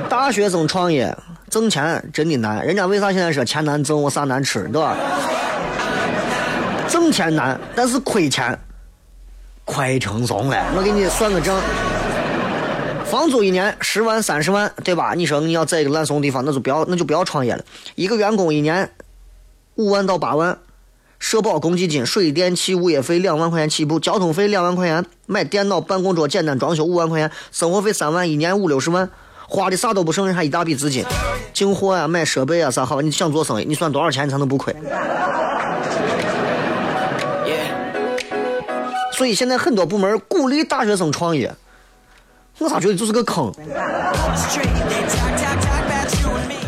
[0.09, 1.15] 大学生创业
[1.51, 4.97] 挣钱真的难，人家为啥现在说钱难挣，我啥难吃，对吧？
[6.97, 8.59] 挣钱难，但是亏钱
[9.67, 10.57] 快成怂了。
[10.75, 11.61] 我给你算个账，
[13.05, 15.13] 房租一年十万三十万，对吧？
[15.15, 17.63] 你说你要在一个烂怂地方，那就不要那就不要创业了。
[17.97, 18.91] 一个员工一年
[19.75, 20.57] 五万到八万，
[21.19, 29.11] 社保、公积金、水电气、物业费两万块钱起步，交通费两万块钱，买电脑、办公桌简单装修五万块钱，生活费三万，一年五六十万，
[29.47, 31.05] 花的啥都不剩，还一大笔资金，
[31.53, 34.75] 进货呀、买设备啊啥好，你想做生意，你算多少钱你才能不亏？
[39.17, 41.51] 所以现在很多部门鼓励大学生创业，
[42.59, 43.51] 我咋觉得就是个坑？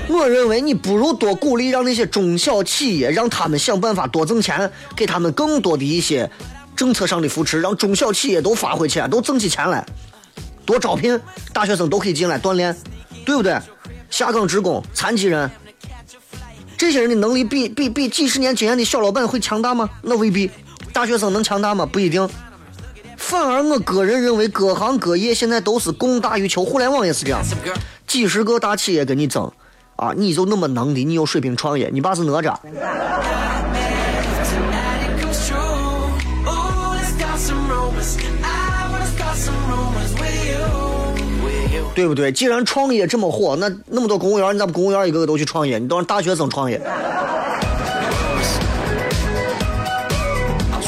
[0.08, 6.30] 我认为你不如多鼓励让那些中小企业，让他们想办法多挣钱，给他们更多的一些
[6.74, 9.84] 政策上的扶持，让中小企业都发挥起来，都挣起钱来，
[10.64, 11.20] 多招聘
[11.52, 12.74] 大学生都可以进来锻炼，
[13.26, 13.60] 对不对？
[14.08, 15.50] 下岗职工、残疾人，
[16.78, 19.90] 这些人的能力比比比几十年经验的小老板会强大吗？
[20.00, 20.50] 那未必。
[20.98, 21.86] 大学生能强大吗？
[21.86, 22.28] 不一定。
[23.16, 27.40] 反而我个人认为，各行各业现在都是供大于求，互联网也是这样。
[28.04, 29.48] 几十个大企业跟你争，
[29.94, 32.56] 啊，你就那么能的，你有水平创业，你爸是哪吒，
[41.94, 42.32] 对不对？
[42.32, 45.78] 既然创业这么火，那那么多公务员，你咋不公务员一个个都去创业？
[45.78, 46.82] 你都让大学生创业。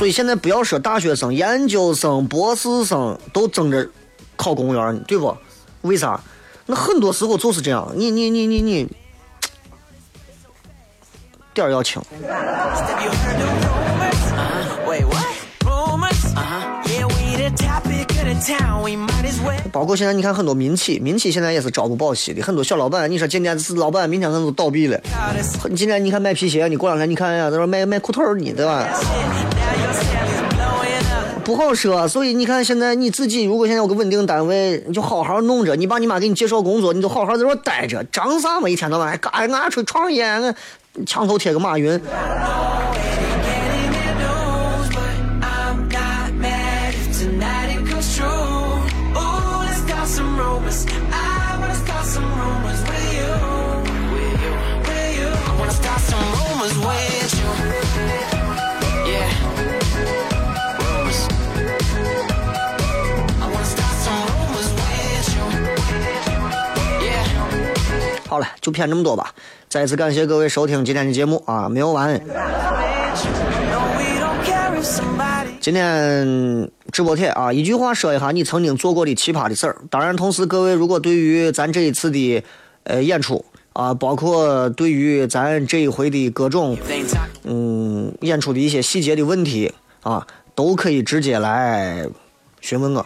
[0.01, 3.87] 所以现在不要说大学生、研究生、博士生都争着
[4.35, 5.37] 考公务员，对不？
[5.83, 6.19] 为啥？
[6.65, 8.89] 那很多时候就是这样，你你你你你，
[11.53, 12.01] 点儿要轻。
[19.73, 25.01] 包括现在你看很多民企，民企现在也是朝不保夕的，很多小老板，你说今天是老板，明天可能都倒闭了。
[25.69, 28.87] 你今天你看卖皮鞋，你过两天你看呀，他说卖卖裤头儿你对吧？
[31.45, 38.69] 不好说，所以你看现在你自己如果现在有个稳定单位，你就好好弄着，你爸你妈给你介绍工作，你就好好在这待着，张啥嘛？
[38.69, 40.25] 一天到晚还嘎俺出创业，
[41.07, 42.01] 墙头贴个马云，
[68.31, 69.35] 好了，就骗这么多吧。
[69.69, 72.15] 再次感谢各位收听今天的节目啊，没有完。
[75.59, 79.77] 今天直播贴啊，一句话说一下你曾经做过的奇葩的事儿。
[79.91, 82.41] 当然，同时各位如果对于咱这一次的
[82.85, 86.79] 呃演出啊，包括对于咱这一回的各种
[87.43, 92.07] 嗯演出的一些细节的问题啊，都可以直接来
[92.61, 93.05] 询问我。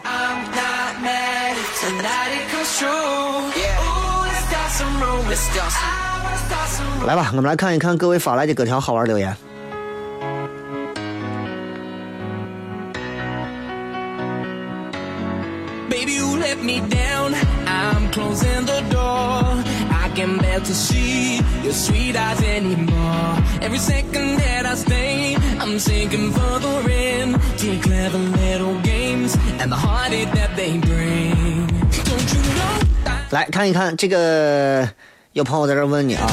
[5.24, 5.40] I'm not mad if tonight it comes true.
[5.40, 5.40] Yeah.
[5.40, 5.40] Ooh, let's start some rumors.
[5.40, 5.96] Let's start some.
[6.00, 7.06] I wanna start some rumors.
[7.06, 9.36] 来吧，我们来看一看各位发来的各条好玩留言。
[15.88, 17.34] Baby, you let me down.
[17.66, 19.64] I'm closing the door.
[19.90, 23.38] I can bear to see your sweet eyes anymore.
[23.60, 29.76] Every second that I stay, I'm sinking further in to clever little games and the
[29.76, 31.66] heartache that they bring.
[32.04, 32.80] Don't you know?
[33.06, 34.88] I 来看一看这个
[35.35, 36.25] 有朋友在这问你啊，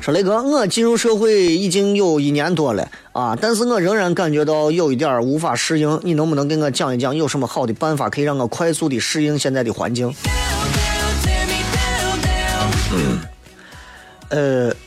[0.00, 10.14] 说雷哥，我进入社会已经有一年多了啊，但是我仍然感觉到有一点无法适应，你能不能给我讲一讲有什么好的办法可以让我快速的适应现在的环境？
[14.28, 14.72] 呃，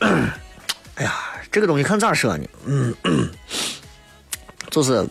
[0.94, 1.14] 哎呀，
[1.52, 2.44] 这个东西看咋说呢？
[2.64, 2.94] 嗯，
[4.70, 5.06] 就是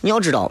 [0.00, 0.50] 你要知道，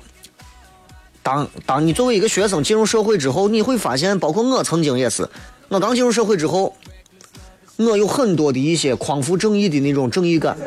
[1.23, 5.27] 当当你作为一个学生进入社会之后，你会发现，包括我曾经也是，
[5.69, 6.75] 我刚进入社会之后，
[7.77, 10.57] 我有很多的一些匡扶正义的那种正义感。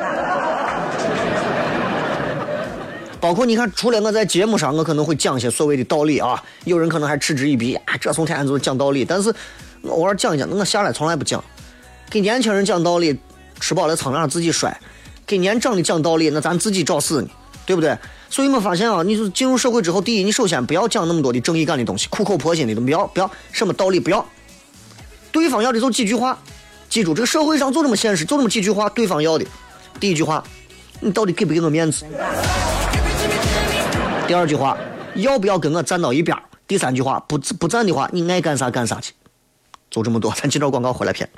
[3.21, 9.05] 包括你看，除了我在节目上，我可能会讲一些所谓的道理啊，有人可能还嗤之以鼻啊，这从天就是讲道理。
[9.05, 9.35] 但是
[9.83, 11.43] 我偶尔讲一讲，我下来从来不讲。
[12.09, 13.19] 给年轻人讲道理，
[13.59, 14.71] 吃饱了撑让自己摔；
[15.27, 17.29] 给年长的讲道理，那咱自己找死呢，
[17.67, 17.99] 对不对？
[18.31, 24.25] 所以我发现啊，你就进入社会之后，第一，你首先不要讲那么多的正义感的东西，苦口婆心的都不要，不要什么道理不要。
[25.33, 26.39] 对方要的就几句话，
[26.89, 29.45] 记住这个社会上就这么现实，就这么几句话，对方要的。
[30.01, 30.43] 第一句话，
[31.01, 32.07] 你到底给不给我面子？
[34.27, 34.77] 第二句话，
[35.15, 36.37] 要不要跟我站到一边？
[36.67, 39.13] 第三句话，不不站的话，你爱干啥干啥去。
[39.91, 41.29] 就这么多，咱接着广告回来片。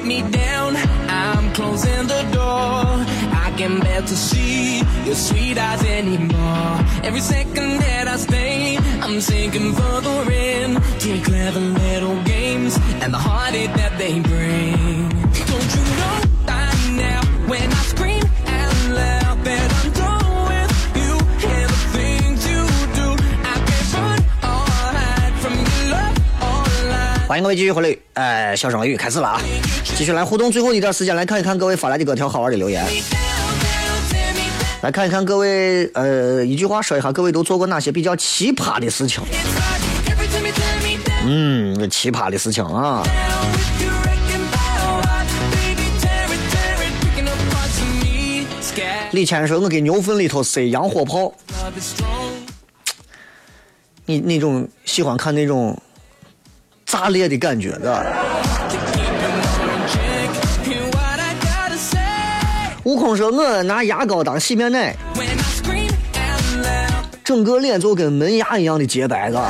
[0.00, 0.76] Let me down.
[1.08, 3.04] I'm closing the door.
[3.44, 6.78] I can't bear to see your sweet eyes anymore.
[7.04, 13.18] Every second that I stay, I'm sinking further in to clever little games and the
[13.18, 15.08] heartache that they bring.
[15.50, 19.44] Don't you know by now when I scream out loud
[27.30, 29.40] 欢迎各位继续回来，哎，笑声雷雨开始了啊！
[29.96, 32.84] 继续来互动，最后一段时间来看一看各位发来的各条好玩的留言，
[34.82, 39.22] 来看一看各位呃一句话说一下，各位都做过哪些比较奇葩的事情？
[41.24, 43.04] 嗯，奇葩的事情啊！
[49.12, 51.32] 李谦说：“我给牛粪里头塞洋火炮。”
[54.04, 55.80] 你那种喜欢看那种
[56.90, 58.04] 炸裂的感觉的。
[62.82, 64.94] 悟空说：“我拿牙膏当洗面奶，
[67.22, 69.40] 整个脸就跟门牙一样的洁白的。”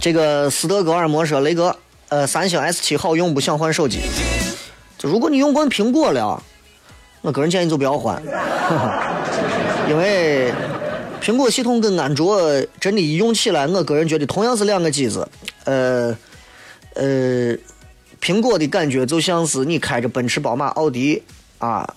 [0.00, 1.74] 这个斯德哥尔摩说：“雷哥，
[2.08, 4.00] 呃，三星 S 七好用，不想换手机。
[4.98, 6.42] 就如果你用惯苹果了，
[7.22, 8.22] 我个人建议就不要换，
[9.88, 10.39] 因为
[11.20, 12.40] 苹果系统跟安卓
[12.80, 15.28] 真的，一用起来，我个人觉得同样是两个机子，
[15.64, 16.16] 呃，
[16.94, 17.54] 呃，
[18.20, 21.22] 苹果的感觉就像是你开着奔驰、宝马、奥迪
[21.58, 21.94] 啊，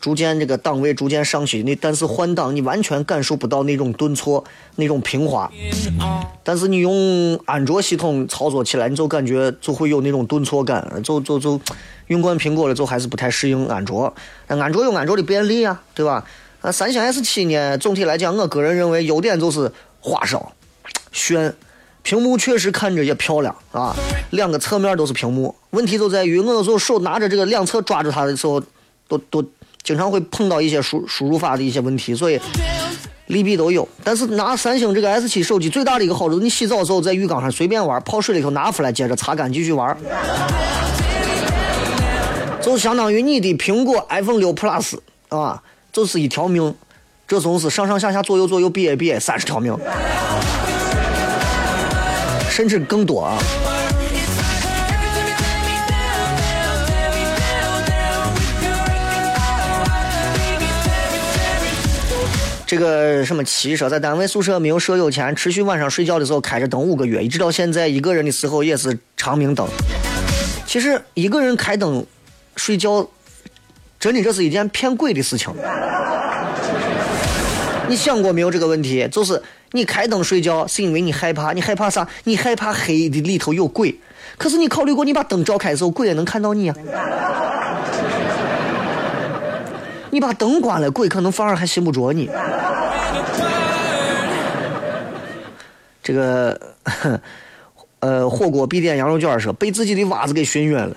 [0.00, 4.44] 逐渐这个档位逐渐上去，你但是换挡你完全感受不到那种顿挫、
[4.76, 5.50] 那种平滑。
[6.44, 11.58] 但是你用安卓系统操作起来，你就感觉就会有那种顿挫感，就就就
[12.08, 14.14] 用惯苹果了，就还是不太适应安卓。
[14.46, 16.24] 但安卓有安卓的便利啊，对吧？
[16.60, 20.52] 啊，三星 S 7呢，总体来讲，我个人认为优点就是花哨、
[21.12, 21.54] 炫，
[22.02, 23.94] 屏幕确实看着也漂亮啊，
[24.30, 25.54] 两个侧面都是屏幕。
[25.70, 28.62] 问题就在于我有时候手拿着这个两侧抓着它的时候，
[29.06, 29.44] 都都
[29.82, 32.40] 经常会碰到一些输输入法的一些问题，所以。
[33.28, 39.94] 利弊都有，但是拿三星这个 S 7手机最大的一个好处，你洗澡的时候在浴缸上随便玩，泡水里头拿出来，接着擦干继续玩，
[42.62, 44.96] 就相当于你的苹果 iPhone 六 Plus
[45.28, 46.74] 啊，就是一条命，
[47.26, 49.76] 这种是上上下下左右左右 B A B 三十条命，
[52.50, 53.38] 甚至更多啊。
[62.66, 69.66] 这个什么七说在单位宿舍没有舍友前，持续晚上睡觉的时候开着灯五个月，一直到现在一个人的时候也是长明灯。
[70.66, 72.04] 其实一个人开灯
[72.56, 73.08] 睡觉，
[73.98, 75.52] 真的这是一件骗鬼的事情。
[77.88, 79.08] 你想过没有这个问题？
[79.10, 79.42] 就是
[79.72, 82.06] 你开灯睡觉是因为你害怕，你害怕啥？
[82.24, 83.98] 你害怕黑的里头有鬼。
[84.36, 86.76] 可是你考虑过你把灯照开的时候，鬼也能看到你啊。
[90.10, 92.30] 你把灯关了，鬼可能反而还信不着你。
[96.02, 96.60] 这个，
[98.00, 100.96] 呃，火锅必点羊肉卷说被自己的娃子给熏晕了，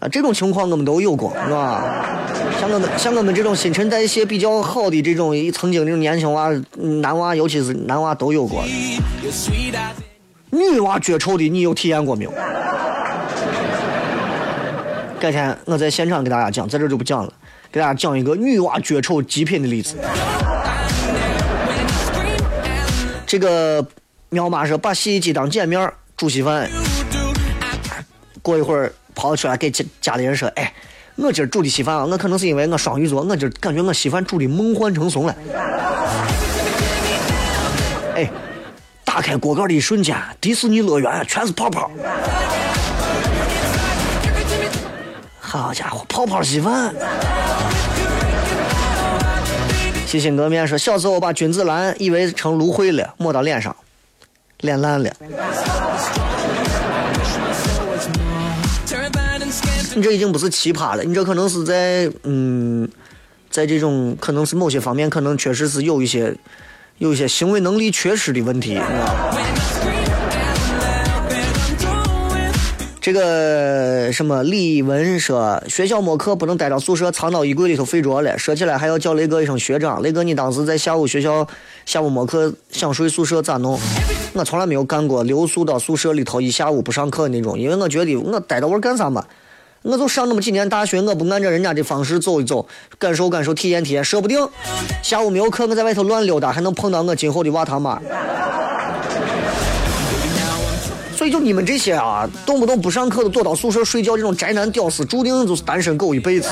[0.00, 2.16] 啊，这种情况我们都有过，是吧？
[2.58, 8.64] 像我们像我们这种新陈代谢比较好的这种曾经这种年轻娃、男娃，尤其是男娃都有过。
[10.50, 12.32] 女娃脚臭的，你有体验过没有？
[15.20, 17.32] 改天我在现场给大家讲，在这就不讲了，
[17.70, 19.96] 给大家讲一个女娃绝丑极品的例子。
[23.26, 23.86] 这个
[24.30, 26.68] 喵妈说把洗衣机当碱面煮稀饭，
[28.40, 30.72] 过一会儿跑出来给家家里人说，哎，
[31.16, 35.34] 我今儿煮的稀饭啊，我可能是因为我双鱼座，我今儿感觉我稀饭煮的梦幻成怂了。
[38.14, 38.30] 哎，
[39.04, 41.90] 打开锅盖的一瞬间，迪士尼乐园全是泡泡。
[45.38, 46.94] 好家伙，泡泡稀饭！
[50.06, 53.74] 洗心革面说，小时候把君子兰以为成芦荟了，抹到脸上，
[54.60, 55.10] 脸烂了。
[60.02, 62.88] 这已经不是奇葩了，你这可能是在嗯，
[63.50, 66.34] 在这种可能是某些方面，可能确实是有一些
[66.98, 69.36] 有一些行为能力缺失的问题，你知道吧？
[73.02, 78.36] 这个什么李文说，学校没课不能待到宿舍，藏到衣柜里头睡着了。
[78.38, 80.02] 说起来还要叫雷哥一声学长。
[80.02, 81.48] 雷哥，你当时在下午学校
[81.86, 83.80] 下午没课想睡宿舍咋弄？
[84.34, 89.24] 我从来没有干过留宿到宿舍里头一下午不上课那种，因为我觉得我待到玩干啥嘛？
[89.82, 92.66] 我就上那么几年大学，我不按照人家的方式走一走，
[92.98, 94.46] 感受感受，体验体验，说不定
[95.02, 97.98] 下午没有课，我在外头乱溜达，还能碰到我今后的娃他妈。
[101.16, 106.50] 所以就你们这些啊，动不动不上课就躲到宿舍睡觉这种宅男屌丝，注定就是单身狗一辈子。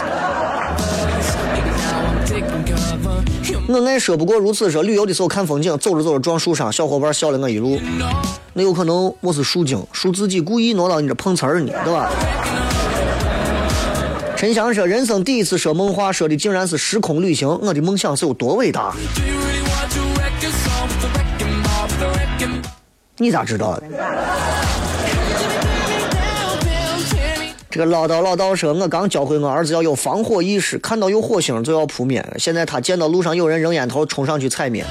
[3.66, 7.78] 我爱说不过如此说，旅游的时候看风景，走着走着撞树上，小伙伴笑了我一路。
[8.54, 12.10] 那有可能我是树精，树自己故意挪到你这碰瓷儿呢，对吧？
[14.38, 17.48] 陈翔说，人生第一次说梦话，说的竟然是时空旅行。
[17.60, 18.94] 我的梦想是有多伟大？
[23.16, 23.82] 你咋知道的？
[27.68, 32.24] 这个唠叨唠叨说，我刚教会我儿子要有防火意识，看到有火星就要扑灭。
[32.38, 34.84] 现在他见到路上有人扔烟头，冲上去踩灭。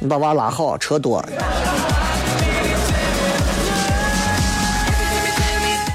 [0.00, 1.22] 你把娃拉好，车多。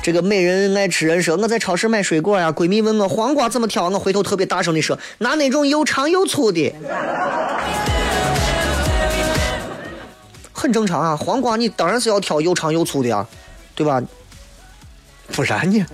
[0.09, 6.73] 这个美人爱吃人说，我在超市买水果呀，闺蜜问我黄瓜怎么挑，我回头特别大声的说，拿那种又长又粗的。
[10.51, 13.27] 很正常啊，黄瓜你当然是要挑又长又粗的啊，
[13.75, 14.01] 对吧？
[15.31, 15.85] 不然呢？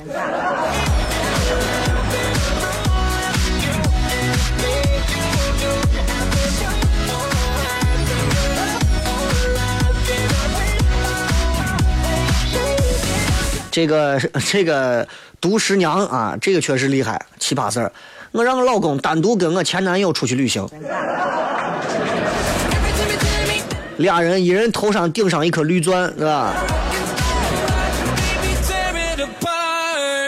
[13.75, 14.17] 这个
[14.49, 15.05] 这个
[15.41, 17.91] 毒师娘啊，这个确实厉害，奇葩事儿。
[18.31, 20.65] 我让我老公单独跟我前男友出去旅行，
[23.97, 26.53] 俩人一人头上顶上一颗绿钻，是吧？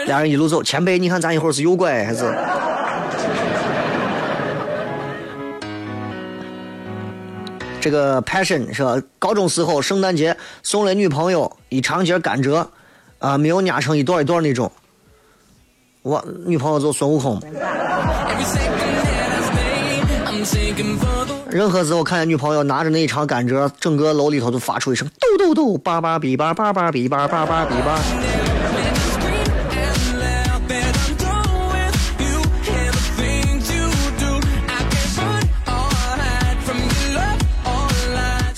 [0.04, 2.30] 俩人一路走，前辈，你看咱一会儿是右拐还是？
[7.80, 9.00] 这个 passion 是吧？
[9.18, 12.66] 高中时候圣诞节送了女朋友一长节甘蔗，
[13.18, 14.70] 啊，没有压成一段一段那种。
[16.02, 17.40] 我女朋友就孙悟空。
[21.50, 28.37] 任何时候看见女朋友拿着那一长甘蔗，整个楼里头都发出一声嘟嘟嘟，叭叭比叭叭叭比叭叭叭比叭。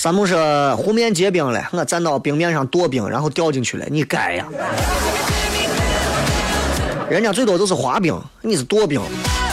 [0.03, 3.85] 三木说湖面结冰了，我站到冰面上躲冰，然后掉进去了。
[3.91, 4.47] 你该呀！
[7.11, 8.99] 人家最多都是滑冰，你是躲冰，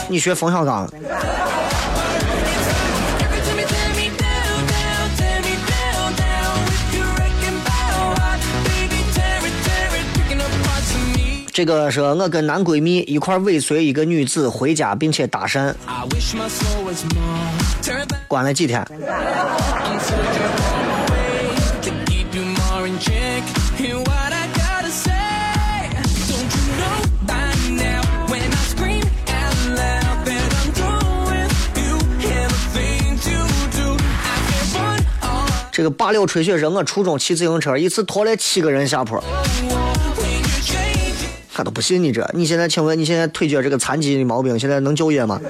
[0.07, 0.89] 你学冯小刚。
[11.57, 15.73] 这个是我跟男闺蜜一块尾随一个女子回家，并且搭讪，
[18.27, 18.85] 关了几天。
[35.71, 39.23] 这个八六吹雪人，我初中骑自行车一次拖了七个人下坡，
[41.57, 42.23] 他都不信你这。
[42.35, 45.41] 你现在请问，你现在腿脚这个残疾的毛病，现在能就业吗？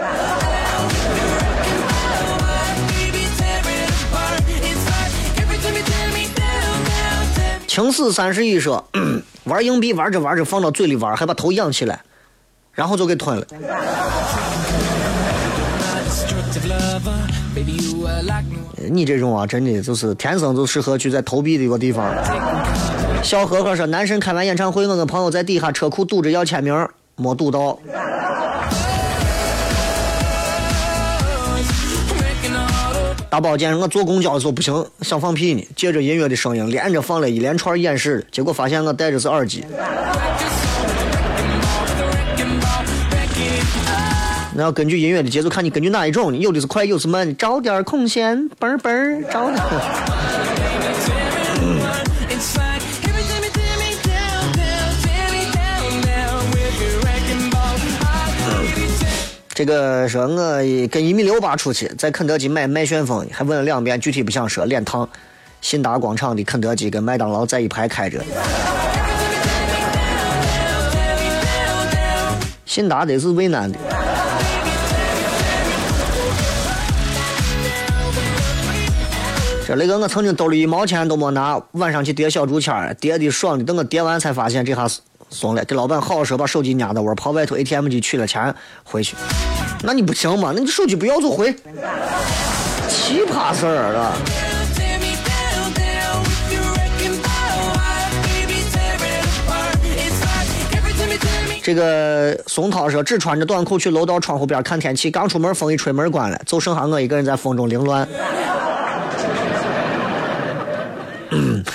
[7.67, 8.89] 情死三十一说，
[9.43, 11.99] 玩硬币玩着玩着放到嘴里玩，还把头仰起来，
[12.71, 13.45] 然后就给吞了。
[18.89, 22.13] 你这种啊，真的就是天生就适合去在投币的一个地方。
[23.23, 27.77] 小呵呵说，男神开完演唱会，我跟朋友在底下车库堵着要签名，没堵到。
[33.29, 39.65] 大宝见我坐公交的时候不行，想放屁呢，借着音乐的声音连着放了一连串演示，结果发现我戴着是耳机。
[44.57, 49.63] 那要根据音乐的节奏，看你根据哪一种，你有的是快，有的是慢，找点空闲，嘣儿嘣儿，找点。
[59.53, 60.57] 这个说我
[60.89, 65.07] 跟一米六八出去，在肯德基买麦旋风，还问了两遍，具体不想说，脸烫。
[65.61, 68.19] 信达广场的肯德基跟麦当劳在一排开着。
[72.65, 73.77] 信达得是渭南的。
[79.67, 84.87] 这那个我曾经兜里一毛钱都没拿，晚上去叠小竹签儿，叠的爽的，等我叠完才发现这下
[85.29, 88.55] 怂了，给老板好好说，把手机压到窝，跑外头 ATM 机取了钱
[88.85, 89.17] 回去。
[89.83, 90.53] 那你不行嘛？
[90.55, 91.53] 那你手机不要就回，
[92.87, 94.13] 奇葩事儿啊！
[101.61, 108.07] 这个宋涛说，只穿着短裤去楼道窗户边看天气，刚出门风一吹门关了，就剩下我一个人在风中凌乱。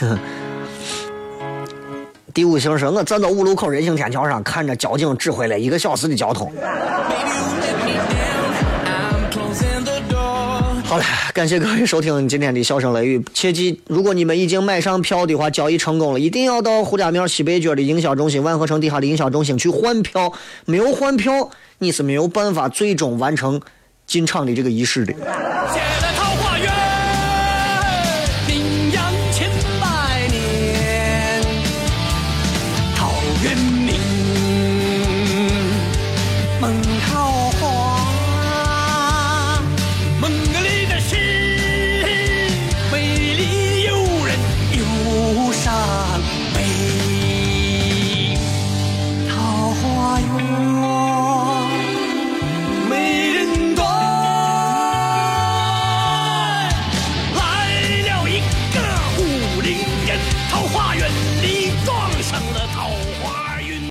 [2.34, 6.50] 第五星说，我站到五路口人行天桥上，看着交警指挥了一个小时的交通。
[10.84, 13.24] 好了，感谢各位收听今天的笑声雷雨。
[13.32, 20.30] 切记，如果你们已经买上票的话，交易成功了，一定要到胡家庙西北角的营销中心、万和城底下的营销中心去换票。
[20.66, 21.48] 没有换票，
[21.78, 23.59] 你是没有办法最终完成
[24.07, 25.14] 进场的这个仪式的。